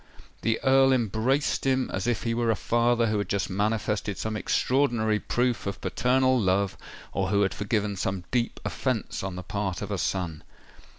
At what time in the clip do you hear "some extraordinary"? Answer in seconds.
4.17-5.19